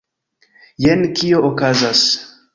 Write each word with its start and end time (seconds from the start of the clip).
Jen 0.85 1.05
kio 1.21 1.43
okazas 1.51 2.05